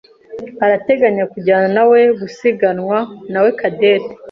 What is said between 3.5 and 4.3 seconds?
Cadette.